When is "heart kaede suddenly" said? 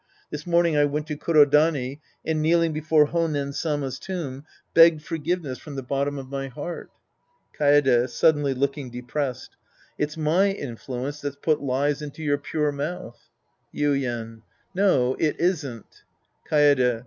6.47-8.55